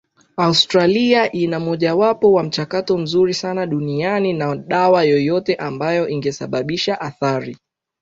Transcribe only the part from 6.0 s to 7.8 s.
ingesababisha athari